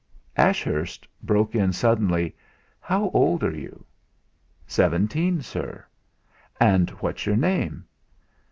Ashurst 0.35 1.07
broke 1.21 1.53
in 1.53 1.71
suddenly: 1.73 2.35
"How 2.79 3.11
old 3.13 3.43
are 3.43 3.55
you?" 3.55 3.85
"Seventeen, 4.65 5.43
Sir." 5.43 5.85
"And 6.59 6.89
what's 7.01 7.27
your 7.27 7.37
name?" 7.37 7.85